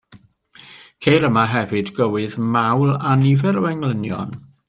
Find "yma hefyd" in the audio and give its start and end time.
1.27-1.91